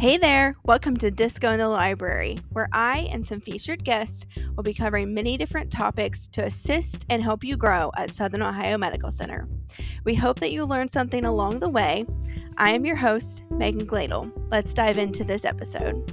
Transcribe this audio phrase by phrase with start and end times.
[0.00, 4.24] Hey there, welcome to Disco in the Library, where I and some featured guests
[4.56, 8.78] will be covering many different topics to assist and help you grow at Southern Ohio
[8.78, 9.46] Medical Center.
[10.04, 12.06] We hope that you learned something along the way.
[12.56, 14.32] I am your host, Megan Gladel.
[14.50, 16.10] Let's dive into this episode.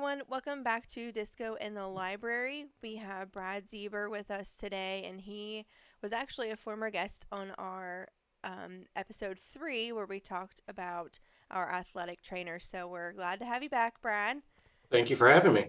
[0.00, 2.64] Everyone, welcome back to Disco in the Library.
[2.82, 5.66] We have Brad Zieber with us today, and he
[6.00, 8.08] was actually a former guest on our
[8.42, 11.18] um, episode three, where we talked about
[11.50, 12.58] our athletic trainer.
[12.58, 14.38] So we're glad to have you back, Brad.
[14.90, 15.66] Thank you for having me.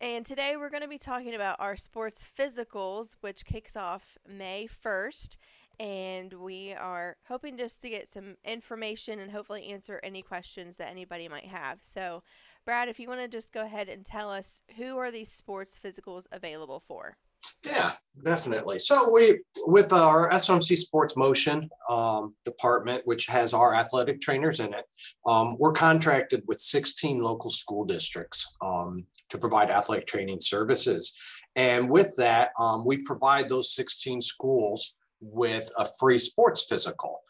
[0.00, 4.68] And today we're going to be talking about our sports physicals, which kicks off May
[4.84, 5.36] 1st.
[5.80, 10.88] And we are hoping just to get some information and hopefully answer any questions that
[10.88, 11.80] anybody might have.
[11.82, 12.22] So,
[12.64, 15.78] Brad, if you want to just go ahead and tell us who are these sports
[15.82, 17.16] physicals available for?
[17.62, 17.92] Yeah,
[18.24, 18.78] definitely.
[18.78, 24.72] So we, with our SMC Sports Motion um, department, which has our athletic trainers in
[24.72, 24.86] it,
[25.26, 31.14] um, we're contracted with 16 local school districts um, to provide athletic training services.
[31.56, 37.20] And with that, um, we provide those 16 schools with a free sports physical.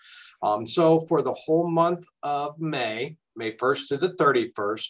[0.42, 4.88] Um, so for the whole month of May, May 1st to the 31st,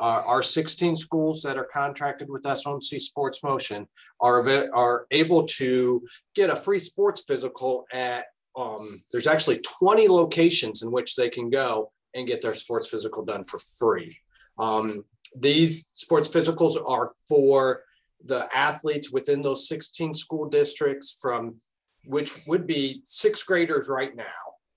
[0.00, 3.86] our 16 schools that are contracted with SOMC Sports Motion
[4.20, 4.42] are,
[4.74, 8.26] are able to get a free sports physical at,
[8.56, 13.24] um, there's actually 20 locations in which they can go and get their sports physical
[13.24, 14.16] done for free.
[14.58, 15.04] Um,
[15.38, 17.82] these sports physicals are for
[18.24, 21.56] the athletes within those 16 school districts from
[22.04, 24.24] which would be sixth graders right now.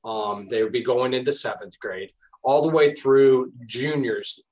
[0.10, 2.12] Um, they would be going into seventh grade
[2.44, 4.44] all the way through juniors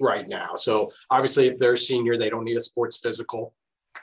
[0.00, 0.54] right now.
[0.54, 3.54] So obviously, if they're senior, they don't need a sports physical,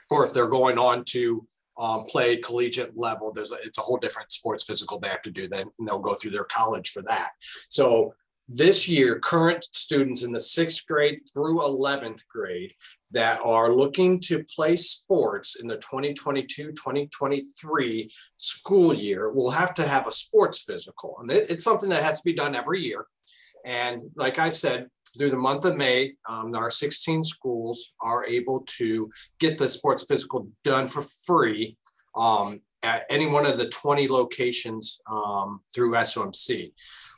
[0.10, 1.46] or if they're going on to
[1.78, 5.32] um, play collegiate level, there's a, it's a whole different sports physical they have to
[5.32, 5.48] do.
[5.48, 7.32] Then they'll go through their college for that.
[7.70, 8.14] So
[8.50, 12.74] this year, current students in the sixth grade through 11th grade
[13.12, 20.08] that are looking to play sports in the 2022-2023 school year will have to have
[20.08, 21.16] a sports physical.
[21.22, 23.06] And it, it's something that has to be done every year.
[23.66, 24.88] And like I said,
[25.18, 29.10] through the month of May, um, our 16 schools are able to
[29.40, 31.78] get the sports physical done for free
[32.16, 36.72] um, at any one of the 20 locations um, through SOMC.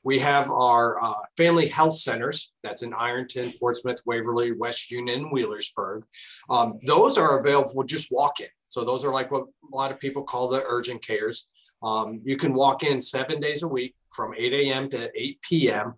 [0.03, 6.03] We have our uh, family health centers, that's in Ironton, Portsmouth, Waverly, West Union, Wheelersburg.
[6.49, 8.47] Um, those are available just walk in.
[8.67, 11.49] So those are like what a lot of people call the urgent cares.
[11.81, 14.89] Um, you can walk in seven days a week from 8 a.m.
[14.91, 15.93] to 8 p.m.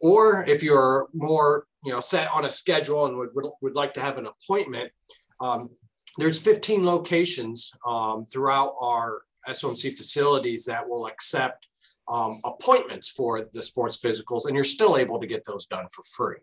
[0.00, 3.94] Or if you're more, you know, set on a schedule and would, would, would like
[3.94, 4.90] to have an appointment,
[5.40, 5.70] um,
[6.18, 11.66] there's 15 locations um, throughout our SOMC facilities that will accept
[12.08, 16.02] um, appointments for the sports physicals, and you're still able to get those done for
[16.02, 16.38] free.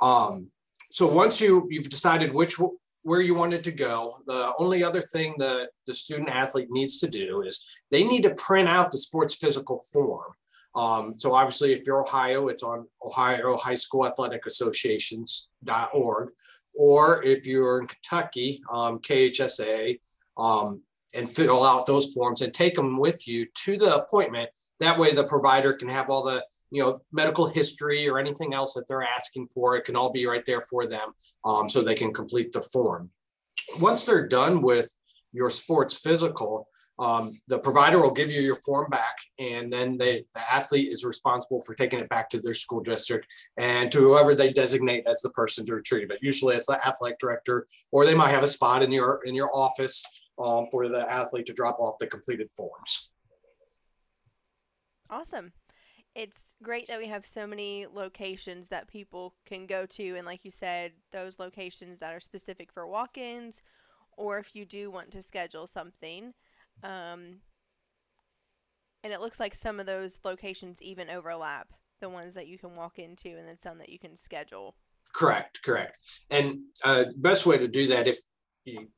[0.00, 0.48] Um,
[0.90, 2.56] so once you you've decided which
[3.02, 7.08] where you wanted to go, the only other thing that the student athlete needs to
[7.08, 10.32] do is they need to print out the sports physical form.
[10.74, 16.30] Um, so obviously, if you're Ohio, it's on Ohio High School Athletic Associations.org.
[16.76, 20.00] Or if you're in Kentucky, um, KHSA,
[20.36, 20.82] um,
[21.14, 24.50] and fill out those forms and take them with you to the appointment.
[24.80, 28.74] That way, the provider can have all the you know medical history or anything else
[28.74, 29.76] that they're asking for.
[29.76, 31.12] It can all be right there for them,
[31.44, 33.10] um, so they can complete the form.
[33.78, 34.94] Once they're done with
[35.32, 36.68] your sports physical,
[36.98, 41.04] um, the provider will give you your form back and then they, the athlete is
[41.04, 45.20] responsible for taking it back to their school district and to whoever they designate as
[45.20, 46.20] the person to retrieve it.
[46.22, 49.50] Usually it's the athletic director or they might have a spot in your in your
[49.54, 50.04] office
[50.42, 53.10] um, for the athlete to drop off the completed forms.
[55.10, 55.52] Awesome.
[56.14, 60.44] It's great that we have so many locations that people can go to and like
[60.44, 63.62] you said those locations that are specific for walk-ins
[64.16, 66.32] or if you do want to schedule something
[66.82, 67.40] um,
[69.02, 71.68] and it looks like some of those locations even overlap
[72.00, 74.74] the ones that you can walk into and then some that you can schedule.
[75.14, 75.96] Correct, correct.
[76.30, 78.18] And uh, best way to do that if
[78.64, 78.88] you,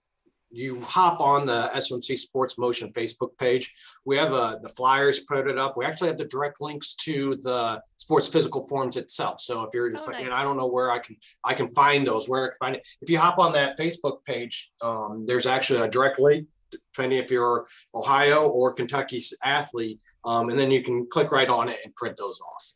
[0.50, 3.72] you hop on the SMC Sports Motion Facebook page.
[4.04, 5.76] We have uh, the flyers put it up.
[5.76, 9.40] We actually have the direct links to the sports physical forms itself.
[9.40, 10.32] So if you're just oh, like, nice.
[10.32, 12.88] I don't know where I can I can find those, where I can find it.
[13.02, 16.46] If you hop on that Facebook page, um, there's actually a direct link
[16.92, 21.68] depending if you're Ohio or Kentucky's athlete, um, and then you can click right on
[21.68, 22.74] it and print those off.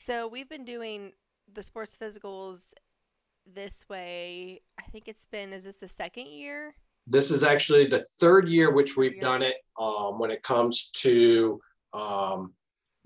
[0.00, 1.12] So we've been doing
[1.52, 2.72] the sports physicals
[3.46, 4.62] this way.
[4.78, 6.74] I think it's been is this the second year
[7.06, 11.60] this is actually the third year which we've done it um, when it comes to
[11.92, 12.52] um,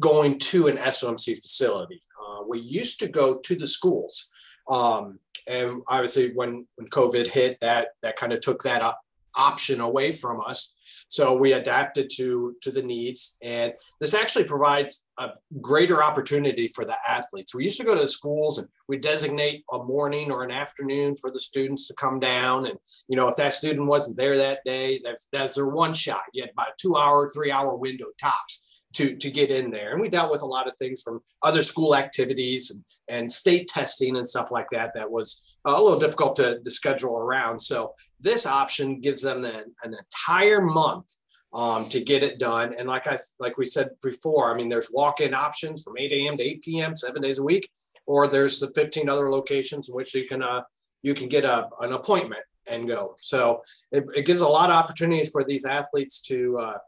[0.00, 2.02] going to an SOMC facility.
[2.20, 4.30] Uh, we used to go to the schools.
[4.70, 9.00] Um, and obviously when, when COVID hit that, that kind of took that op-
[9.36, 10.76] option away from us.
[11.08, 15.30] So we adapted to, to the needs and this actually provides a
[15.60, 17.52] greater opportunity for the athletes.
[17.52, 21.16] We used to go to the schools and we designate a morning or an afternoon
[21.16, 22.66] for the students to come down.
[22.66, 22.78] And,
[23.08, 26.22] you know, if that student wasn't there that day, that's, that's their one shot.
[26.32, 29.92] You had about a two hour, three hour window tops to to get in there.
[29.92, 33.68] And we dealt with a lot of things from other school activities and, and state
[33.68, 34.92] testing and stuff like that.
[34.94, 37.60] That was a little difficult to, to schedule around.
[37.60, 41.06] So this option gives them an, an entire month
[41.52, 42.74] um, to get it done.
[42.78, 46.36] And like I like we said before, I mean, there's walk-in options from 8 a.m.
[46.36, 46.96] to 8 p.m.
[46.96, 47.68] seven days a week,
[48.06, 50.62] or there's the 15 other locations in which you can uh,
[51.02, 53.16] you can get a, an appointment and go.
[53.20, 56.78] So it, it gives a lot of opportunities for these athletes to uh,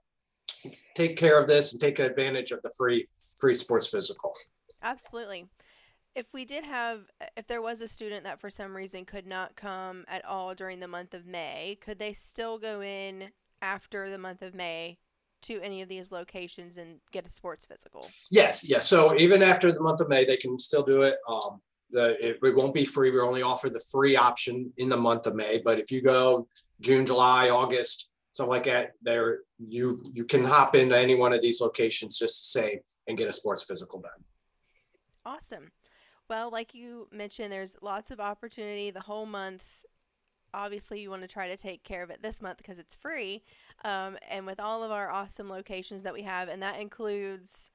[0.95, 3.07] take care of this and take advantage of the free
[3.39, 4.35] free sports physical.
[4.83, 5.47] Absolutely.
[6.15, 7.01] If we did have,
[7.37, 10.79] if there was a student that for some reason could not come at all during
[10.79, 13.31] the month of May, could they still go in
[13.63, 14.99] after the month of May
[15.43, 18.07] to any of these locations and get a sports physical?
[18.31, 18.87] Yes, yes.
[18.87, 21.17] So even after the month of May, they can still do it.
[21.27, 21.61] Um,
[21.91, 23.11] the it, it won't be free.
[23.11, 25.63] We only offer the free option in the month of May.
[25.65, 26.47] But if you go
[26.81, 31.41] June, July, August, something like that, there you you can hop into any one of
[31.41, 34.11] these locations just the same and get a sports physical done.
[35.25, 35.71] Awesome.
[36.29, 39.65] Well, like you mentioned, there's lots of opportunity the whole month.
[40.55, 43.43] Obviously, you want to try to take care of it this month because it's free.
[43.85, 47.71] Um, and with all of our awesome locations that we have, and that includes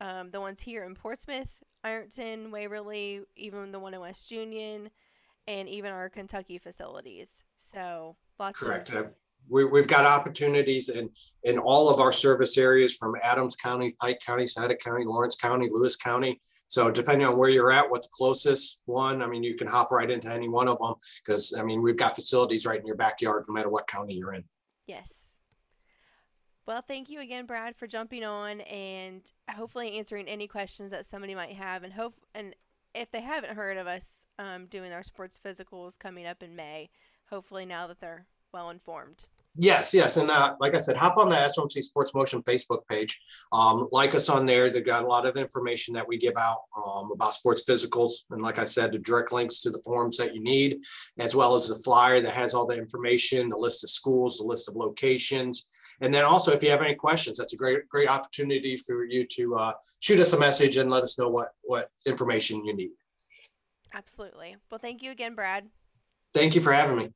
[0.00, 1.50] um, the ones here in Portsmouth,
[1.84, 4.90] Ironton, Waverly, even the one in West Union,
[5.46, 7.44] and even our Kentucky facilities.
[7.58, 8.90] So lots Correct.
[8.90, 9.12] of
[9.48, 11.10] we, we've got opportunities in,
[11.44, 15.68] in all of our service areas from Adams County, Pike County, Scioto County, Lawrence County,
[15.70, 16.38] Lewis County.
[16.68, 19.90] So depending on where you're at, what's the closest one, I mean, you can hop
[19.90, 20.94] right into any one of them
[21.24, 24.34] because I mean, we've got facilities right in your backyard, no matter what county you're
[24.34, 24.44] in.
[24.86, 25.12] Yes.
[26.64, 31.34] Well, thank you again, Brad, for jumping on and hopefully answering any questions that somebody
[31.34, 31.82] might have.
[31.82, 32.54] And hope and
[32.94, 36.90] if they haven't heard of us um, doing our sports physicals coming up in May,
[37.28, 39.24] hopefully now that they're well informed.
[39.56, 43.20] Yes, yes, and uh, like I said, hop on the SMC Sports Motion Facebook page.
[43.52, 44.70] Um, like us on there.
[44.70, 48.40] They've got a lot of information that we give out um, about sports physicals, and
[48.40, 50.80] like I said, the direct links to the forms that you need,
[51.18, 54.46] as well as the flyer that has all the information, the list of schools, the
[54.46, 55.66] list of locations,
[56.00, 59.26] and then also if you have any questions, that's a great great opportunity for you
[59.32, 62.90] to uh, shoot us a message and let us know what what information you need.
[63.92, 64.56] Absolutely.
[64.70, 65.68] Well, thank you again, Brad.
[66.32, 67.12] Thank you for having me.